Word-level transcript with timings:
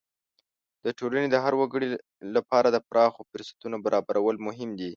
د 0.83 0.85
ټولنې 0.99 1.27
د 1.31 1.35
هر 1.43 1.53
وګړي 1.59 1.87
لپاره 2.35 2.67
د 2.71 2.77
پراخو 2.89 3.27
فرصتونو 3.31 3.77
برابرول 3.85 4.35
مهم 4.47 4.69
دي. 4.79 4.89